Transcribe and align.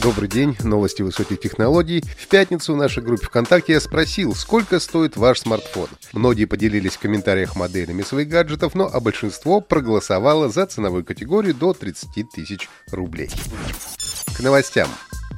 Добрый 0.00 0.28
день, 0.28 0.56
новости 0.62 1.02
высоких 1.02 1.40
технологий. 1.40 2.04
В 2.16 2.28
пятницу 2.28 2.72
в 2.72 2.76
нашей 2.76 3.02
группе 3.02 3.26
ВКонтакте 3.26 3.72
я 3.72 3.80
спросил, 3.80 4.32
сколько 4.32 4.78
стоит 4.78 5.16
ваш 5.16 5.40
смартфон. 5.40 5.88
Многие 6.12 6.44
поделились 6.44 6.92
в 6.92 7.00
комментариях 7.00 7.56
моделями 7.56 8.02
своих 8.02 8.28
гаджетов, 8.28 8.76
но 8.76 8.88
а 8.92 9.00
большинство 9.00 9.60
проголосовало 9.60 10.50
за 10.50 10.66
ценовую 10.66 11.04
категорию 11.04 11.52
до 11.52 11.74
30 11.74 12.30
тысяч 12.30 12.68
рублей. 12.92 13.30
К 14.36 14.40
новостям. 14.40 14.88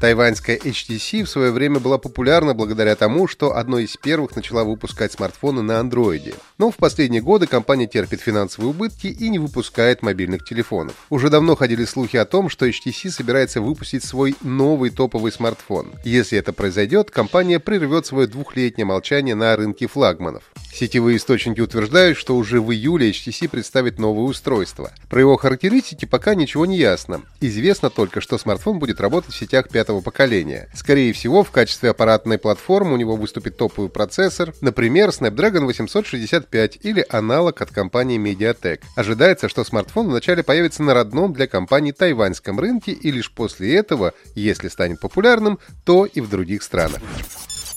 Тайваньская 0.00 0.56
HTC 0.56 1.24
в 1.24 1.28
свое 1.28 1.50
время 1.50 1.78
была 1.78 1.98
популярна 1.98 2.54
благодаря 2.54 2.96
тому, 2.96 3.28
что 3.28 3.54
одной 3.54 3.84
из 3.84 3.98
первых 3.98 4.34
начала 4.34 4.64
выпускать 4.64 5.12
смартфоны 5.12 5.60
на 5.60 5.78
андроиде. 5.78 6.32
Но 6.56 6.70
в 6.70 6.76
последние 6.76 7.20
годы 7.20 7.46
компания 7.46 7.86
терпит 7.86 8.22
финансовые 8.22 8.70
убытки 8.70 9.08
и 9.08 9.28
не 9.28 9.38
выпускает 9.38 10.00
мобильных 10.00 10.42
телефонов. 10.46 10.94
Уже 11.10 11.28
давно 11.28 11.54
ходили 11.54 11.84
слухи 11.84 12.16
о 12.16 12.24
том, 12.24 12.48
что 12.48 12.66
HTC 12.66 13.10
собирается 13.10 13.60
выпустить 13.60 14.02
свой 14.02 14.34
новый 14.40 14.88
топовый 14.88 15.32
смартфон. 15.32 15.92
Если 16.02 16.38
это 16.38 16.54
произойдет, 16.54 17.10
компания 17.10 17.60
прервет 17.60 18.06
свое 18.06 18.26
двухлетнее 18.26 18.86
молчание 18.86 19.34
на 19.34 19.54
рынке 19.54 19.86
флагманов. 19.86 20.44
Сетевые 20.72 21.18
источники 21.18 21.60
утверждают, 21.60 22.16
что 22.16 22.36
уже 22.36 22.62
в 22.62 22.72
июле 22.72 23.10
HTC 23.10 23.48
представит 23.48 23.98
новое 23.98 24.24
устройство. 24.24 24.92
Про 25.10 25.20
его 25.20 25.36
характеристики 25.36 26.06
пока 26.06 26.34
ничего 26.34 26.64
не 26.64 26.78
ясно. 26.78 27.20
Известно 27.40 27.90
только, 27.90 28.20
что 28.20 28.38
смартфон 28.38 28.78
будет 28.78 29.00
работать 29.00 29.34
в 29.34 29.38
сетях 29.38 29.68
пятого 29.90 30.00
поколения. 30.02 30.68
Скорее 30.72 31.12
всего, 31.12 31.42
в 31.42 31.50
качестве 31.50 31.90
аппаратной 31.90 32.38
платформы 32.38 32.92
у 32.92 32.96
него 32.96 33.16
выступит 33.16 33.56
топовый 33.56 33.90
процессор, 33.90 34.54
например, 34.60 35.08
Snapdragon 35.08 35.64
865 35.66 36.78
или 36.82 37.04
аналог 37.08 37.60
от 37.60 37.70
компании 37.70 38.20
MediaTek. 38.20 38.82
Ожидается, 38.94 39.48
что 39.48 39.64
смартфон 39.64 40.08
вначале 40.08 40.44
появится 40.44 40.84
на 40.84 40.94
родном 40.94 41.32
для 41.32 41.48
компании 41.48 41.90
тайваньском 41.90 42.60
рынке 42.60 42.92
и 42.92 43.10
лишь 43.10 43.32
после 43.32 43.74
этого, 43.74 44.12
если 44.36 44.68
станет 44.68 45.00
популярным, 45.00 45.58
то 45.84 46.04
и 46.04 46.20
в 46.20 46.30
других 46.30 46.62
странах. 46.62 47.00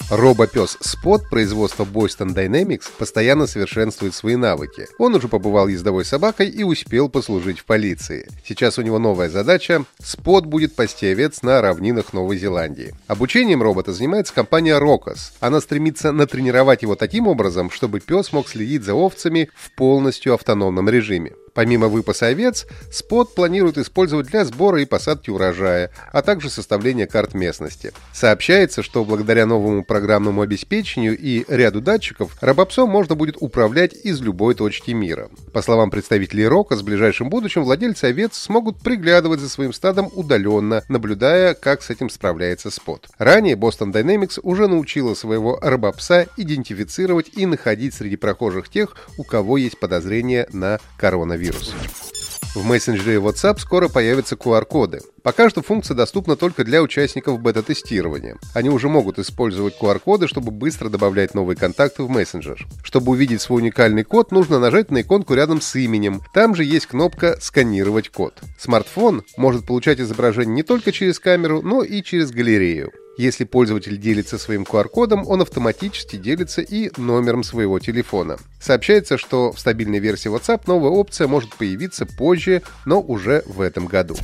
Робопес 0.10 0.78
Спот 0.82 1.30
производства 1.30 1.86
Boston 1.86 2.36
Dynamics 2.36 2.92
постоянно 2.98 3.48
совершенствует 3.48 4.14
свои 4.14 4.36
навыки. 4.36 4.88
Он 5.00 5.16
уже 5.16 5.28
побывал 5.28 5.68
ездовой 5.68 6.06
собакой 6.06 6.50
и 6.50 6.64
успел 6.64 7.10
послужить 7.10 7.60
в 7.60 7.66
полиции. 7.66 8.30
Сейчас 8.46 8.78
у 8.78 8.82
него 8.82 9.00
новая 9.00 9.30
задача– 9.30 9.86
Спот 10.04 10.46
будет 10.46 10.76
пасти 10.76 11.06
овец 11.06 11.42
на 11.42 11.62
равнинах 11.62 12.14
Новой 12.14 12.38
Зеландии. 12.38 12.94
Обучением 13.08 13.64
робота 13.64 13.94
занимается 13.94 14.34
компания 14.34 14.78
Rocos. 14.80 15.32
Она 15.40 15.62
стремится 15.62 16.12
натренировать 16.12 16.82
его 16.82 16.96
таким 16.96 17.28
образом, 17.28 17.72
чтобы 17.72 18.00
пес 18.00 18.34
мог 18.34 18.48
следить 18.48 18.84
за 18.84 18.94
овцами 18.94 19.50
в 19.56 19.72
полностью 19.72 20.34
автономном 20.34 20.90
режиме. 20.90 21.34
Помимо 21.54 21.88
выпаса 21.88 22.28
овец, 22.28 22.66
спот 22.92 23.36
планирует 23.36 23.78
использовать 23.78 24.28
для 24.28 24.44
сбора 24.44 24.82
и 24.82 24.86
посадки 24.86 25.30
урожая, 25.30 25.92
а 26.12 26.24
также 26.24 26.50
составления 26.50 27.06
карт 27.06 27.36
местности. 27.36 27.94
Сообщается, 28.12 28.82
что 28.82 29.06
благодаря 29.06 29.46
новому 29.46 29.84
программному 29.84 30.42
обеспечению 30.42 31.18
и 31.18 31.46
ряду 31.48 31.80
датчиков, 31.80 32.36
робопсом 32.42 32.90
можно 32.90 33.14
будет 33.14 33.38
управлять 33.40 33.94
из 33.94 34.20
любой 34.22 34.56
точки 34.56 34.92
мира. 34.92 35.30
По 35.54 35.62
словам 35.62 35.92
представителей 35.92 36.48
Рока, 36.48 36.76
с 36.76 36.82
ближайшим 36.82 37.30
будущим 37.30 37.64
владельцы 37.64 38.06
овец 38.06 38.36
смогут 38.36 38.80
приглядывать 38.80 39.40
за 39.40 39.50
своим 39.50 39.74
стадом 39.74 40.10
удаленно, 40.16 40.84
наблюдая, 40.90 41.54
как 41.54 41.84
с 41.84 41.92
этим 41.92 42.10
справляется 42.10 42.72
спот. 42.72 43.08
Ранее 43.20 43.56
Boston 43.56 43.92
Dynamics 43.92 44.40
уже 44.42 44.68
научила 44.68 45.14
своего 45.14 45.60
робопса 45.62 46.28
идентифицировать 46.36 47.30
и 47.36 47.46
находить 47.46 47.94
среди 47.94 48.16
прохожих 48.16 48.70
тех, 48.70 48.96
у 49.18 49.24
кого 49.24 49.58
есть 49.58 49.80
подозрение 49.80 50.48
на 50.52 50.80
коронавирус 50.98 51.43
коронавирус. 51.44 51.74
В 52.56 52.64
мессенджере 52.66 53.18
WhatsApp 53.18 53.58
скоро 53.60 53.90
появятся 53.90 54.36
QR-коды. 54.36 55.02
Пока 55.24 55.50
что 55.50 55.64
функция 55.64 55.96
доступна 55.96 56.36
только 56.36 56.64
для 56.64 56.84
участников 56.84 57.42
бета-тестирования. 57.42 58.38
Они 58.54 58.70
уже 58.70 58.90
могут 58.90 59.18
использовать 59.18 59.76
QR-коды, 59.82 60.28
чтобы 60.28 60.52
быстро 60.52 60.90
добавлять 60.90 61.34
новые 61.34 61.58
контакты 61.58 62.04
в 62.04 62.10
мессенджер. 62.12 62.68
Чтобы 62.84 63.14
увидеть 63.14 63.42
свой 63.42 63.64
уникальный 63.64 64.04
код, 64.04 64.32
нужно 64.32 64.60
нажать 64.60 64.92
на 64.92 65.02
иконку 65.02 65.34
рядом 65.34 65.62
с 65.62 65.76
именем. 65.76 66.22
Там 66.32 66.54
же 66.54 66.64
есть 66.64 66.86
кнопка 66.86 67.38
«Сканировать 67.42 68.10
код». 68.10 68.40
Смартфон 68.60 69.24
может 69.36 69.66
получать 69.66 70.00
изображение 70.00 70.54
не 70.54 70.64
только 70.64 70.92
через 70.92 71.20
камеру, 71.20 71.64
но 71.64 71.82
и 71.82 72.04
через 72.04 72.30
галерею. 72.30 72.92
Если 73.18 73.44
пользователь 73.44 73.98
делится 73.98 74.40
своим 74.40 74.64
QR-кодом, 74.64 75.28
он 75.28 75.42
автоматически 75.42 76.16
делится 76.16 76.62
и 76.62 76.90
номером 76.98 77.44
своего 77.44 77.78
телефона. 77.80 78.38
Сообщается, 78.60 79.20
что 79.20 79.52
в 79.52 79.60
стабильной 79.60 80.00
версии 80.00 80.32
WhatsApp 80.32 80.64
новая 80.66 80.90
опция 80.90 81.28
может 81.28 81.54
появиться 81.56 82.08
позже, 82.08 82.64
но 82.86 83.02
уже 83.02 83.44
в 83.46 83.62
этом 83.62 83.86
году. 83.86 84.16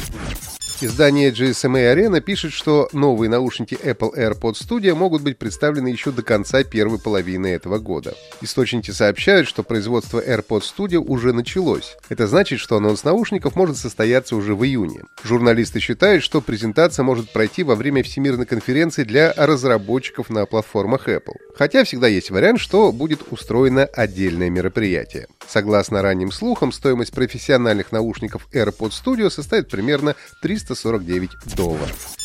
Издание 0.82 1.32
GSMA 1.32 1.94
Arena 1.94 2.22
пишет, 2.22 2.54
что 2.54 2.88
новые 2.94 3.30
наушники 3.30 3.74
Apple 3.74 4.16
AirPods 4.16 4.66
Studio 4.66 4.96
могут 4.96 5.22
быть 5.24 5.38
представлены 5.38 5.90
еще 5.90 6.14
до 6.14 6.22
конца 6.22 6.64
первой 6.64 7.00
половины 7.00 7.48
этого 7.48 7.80
года. 7.80 8.16
Источники 8.40 8.92
сообщают, 8.92 9.50
что 9.50 9.64
производство 9.64 10.26
AirPods 10.26 10.64
Studio 10.78 11.00
уже 11.00 11.34
началось. 11.34 11.98
Это 12.08 12.28
значит, 12.28 12.62
что 12.62 12.78
анонс 12.78 13.04
наушников 13.04 13.58
может 13.58 13.76
состояться 13.76 14.38
уже 14.38 14.56
в 14.56 14.64
июне. 14.64 15.02
Журналисты 15.22 15.82
считают, 15.82 16.24
что 16.24 16.40
презентация 16.40 17.04
может 17.04 17.34
пройти 17.34 17.64
во 17.64 17.76
время 17.76 18.02
Всемирной 18.02 18.46
конференции 18.46 19.04
для 19.04 19.34
разработчиков 19.36 20.30
на 20.30 20.46
платформах 20.46 21.10
Apple. 21.10 21.36
Хотя 21.58 21.84
всегда 21.84 22.08
есть 22.08 22.32
вариант, 22.32 22.62
что 22.62 22.94
будет 22.94 23.20
устроено 23.32 23.84
отдельное 23.84 24.50
мероприятие. 24.50 25.28
Согласно 25.46 26.02
ранним 26.02 26.32
слухам, 26.32 26.72
стоимость 26.72 27.12
профессиональных 27.12 27.92
наушников 27.92 28.48
AirPods 28.54 28.94
Studio 29.04 29.30
составит 29.30 29.68
примерно 29.68 30.16
349 30.70 31.56
долларов. 31.56 32.16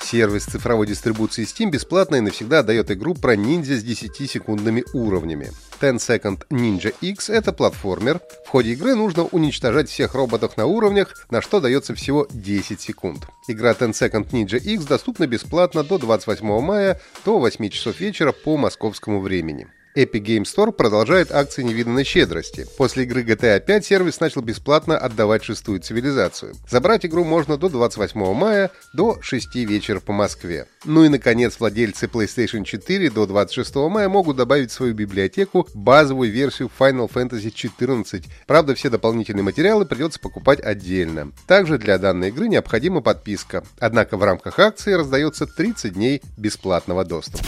Сервис 0.00 0.44
цифровой 0.44 0.86
дистрибуции 0.86 1.44
Steam 1.44 1.70
бесплатно 1.70 2.16
и 2.16 2.20
навсегда 2.20 2.62
дает 2.62 2.92
игру 2.92 3.14
про 3.14 3.34
ниндзя 3.34 3.76
с 3.76 3.84
10-секундными 3.84 4.84
уровнями. 4.92 5.50
10 5.80 6.00
Second 6.00 6.46
Ninja 6.48 6.94
X— 7.00 7.28
это 7.30 7.52
платформер. 7.52 8.20
В 8.46 8.50
ходе 8.50 8.72
игры 8.72 8.94
нужно 8.94 9.24
уничтожать 9.24 9.88
всех 9.88 10.14
роботов 10.14 10.56
на 10.56 10.66
уровнях, 10.66 11.26
на 11.30 11.42
что 11.42 11.58
дается 11.58 11.94
всего 11.96 12.28
10 12.30 12.80
секунд. 12.80 13.26
Игра 13.48 13.74
10 13.74 14.00
Second 14.00 14.30
Ninja 14.30 14.58
X 14.58 14.84
доступна 14.84 15.26
бесплатно 15.26 15.82
до 15.82 15.98
28 15.98 16.60
мая 16.60 17.00
до 17.24 17.40
8 17.40 17.68
часов 17.70 17.98
вечера 17.98 18.30
по 18.30 18.56
московскому 18.56 19.20
времени. 19.20 19.66
Epic 19.96 20.22
Game 20.22 20.42
Store 20.42 20.72
продолжает 20.72 21.32
акции 21.32 21.62
невиданной 21.62 22.04
щедрости. 22.04 22.66
После 22.76 23.04
игры 23.04 23.22
GTA 23.22 23.58
5 23.60 23.86
сервис 23.86 24.20
начал 24.20 24.42
бесплатно 24.42 24.98
отдавать 24.98 25.42
шестую 25.42 25.80
цивилизацию. 25.80 26.54
Забрать 26.68 27.06
игру 27.06 27.24
можно 27.24 27.56
до 27.56 27.70
28 27.70 28.34
мая 28.34 28.70
до 28.92 29.16
6 29.22 29.54
вечера 29.54 30.00
по 30.00 30.12
Москве. 30.12 30.66
Ну 30.84 31.04
и, 31.04 31.08
наконец, 31.08 31.56
владельцы 31.58 32.06
PlayStation 32.06 32.62
4 32.64 33.10
до 33.10 33.26
26 33.26 33.74
мая 33.88 34.10
могут 34.10 34.36
добавить 34.36 34.70
в 34.70 34.74
свою 34.74 34.92
библиотеку 34.92 35.66
базовую 35.72 36.30
версию 36.30 36.70
Final 36.78 37.10
Fantasy 37.10 37.50
XIV. 37.50 38.22
Правда, 38.46 38.74
все 38.74 38.90
дополнительные 38.90 39.44
материалы 39.44 39.86
придется 39.86 40.20
покупать 40.20 40.60
отдельно. 40.60 41.32
Также 41.46 41.78
для 41.78 41.96
данной 41.96 42.28
игры 42.28 42.48
необходима 42.48 43.00
подписка. 43.00 43.64
Однако 43.78 44.18
в 44.18 44.22
рамках 44.22 44.58
акции 44.58 44.92
раздается 44.92 45.46
30 45.46 45.94
дней 45.94 46.20
бесплатного 46.36 47.02
доступа. 47.06 47.46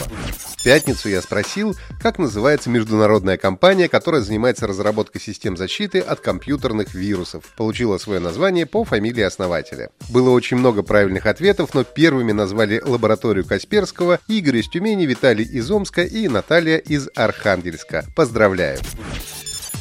В 0.57 0.63
пятницу 0.63 1.09
я 1.09 1.21
спросил, 1.21 1.75
как 2.01 2.17
называется 2.17 2.38
называется 2.39 2.69
международная 2.69 3.35
компания, 3.35 3.89
которая 3.89 4.21
занимается 4.21 4.65
разработкой 4.65 5.19
систем 5.19 5.57
защиты 5.57 5.99
от 5.99 6.21
компьютерных 6.21 6.93
вирусов. 6.93 7.43
Получила 7.57 7.97
свое 7.97 8.21
название 8.21 8.65
по 8.65 8.85
фамилии 8.85 9.23
основателя. 9.23 9.89
Было 10.07 10.29
очень 10.29 10.55
много 10.55 10.81
правильных 10.81 11.25
ответов, 11.25 11.73
но 11.73 11.83
первыми 11.83 12.31
назвали 12.31 12.79
лабораторию 12.79 13.45
Касперского, 13.45 14.19
Игорь 14.29 14.59
из 14.59 14.69
Тюмени, 14.69 15.05
Виталий 15.05 15.43
из 15.43 15.69
Омска 15.69 16.03
и 16.03 16.29
Наталья 16.29 16.77
из 16.77 17.09
Архангельска. 17.13 18.05
Поздравляю! 18.15 18.79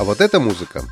А 0.01 0.03
вот 0.03 0.21
эта 0.21 0.41
музыка 0.41 0.83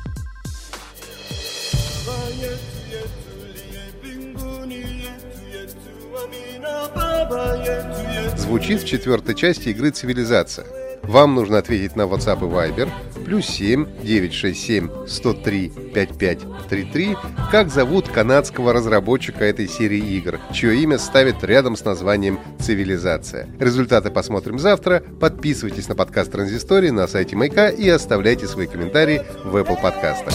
звучит 8.37 8.83
в 8.83 8.85
четвертой 8.87 9.35
части 9.35 9.67
игры 9.67 9.91
«Цивилизация». 9.91 10.76
Вам 11.07 11.35
нужно 11.35 11.57
ответить 11.57 11.95
на 11.95 12.01
WhatsApp 12.01 12.39
и 12.39 12.51
Viber 12.51 12.89
плюс 13.25 13.45
7 13.47 13.85
967 14.03 15.07
103 15.07 15.69
5533, 15.93 17.17
как 17.51 17.69
зовут 17.69 18.07
канадского 18.07 18.73
разработчика 18.73 19.43
этой 19.43 19.67
серии 19.67 19.99
игр, 19.99 20.39
чье 20.53 20.75
имя 20.77 20.97
ставит 20.97 21.43
рядом 21.43 21.75
с 21.75 21.83
названием 21.83 22.39
«Цивилизация». 22.59 23.49
Результаты 23.59 24.11
посмотрим 24.11 24.59
завтра. 24.59 25.01
Подписывайтесь 25.19 25.87
на 25.89 25.95
подкаст 25.95 26.31
Транзистории 26.31 26.89
на 26.89 27.07
сайте 27.07 27.35
Майка 27.35 27.67
и 27.67 27.87
оставляйте 27.89 28.47
свои 28.47 28.67
комментарии 28.67 29.23
в 29.43 29.55
Apple 29.55 29.81
подкастах. 29.81 30.33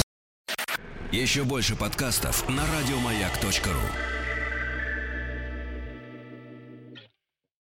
Еще 1.11 1.45
больше 1.45 1.77
подкастов 1.77 2.49
на 2.49 2.63
радиомаяк.ру 2.63 4.22